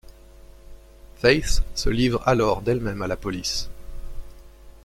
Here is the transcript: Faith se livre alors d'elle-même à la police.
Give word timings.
Faith 1.17 1.61
se 1.75 1.89
livre 1.91 2.23
alors 2.27 2.63
d'elle-même 2.63 3.03
à 3.03 3.07
la 3.07 3.17
police. 3.17 3.69